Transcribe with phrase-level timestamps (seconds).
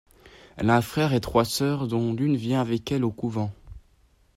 [0.57, 3.51] Elle a un frère et trois sœurs, dont l'une vient avec elle au couvent.